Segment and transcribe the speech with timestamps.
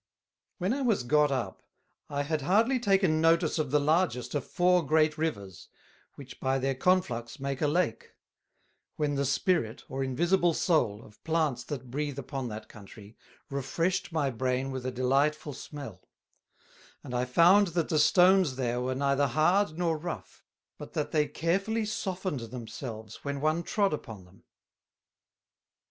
[0.57, 1.61] When I was got up,
[2.09, 5.67] I had hardly taken notice of the largest of Four great Rivers,
[6.15, 8.15] which by their conflux make a Lake;
[8.95, 13.15] when the Spirit, or invisible Soul, of Plants that breath upon that Country,
[13.51, 16.01] refreshed my Brain with a delightful smell:
[17.03, 20.43] And I found that the Stones there were neither hard nor rough;
[20.79, 24.45] but that they carefully softened themselves when one trode upon them.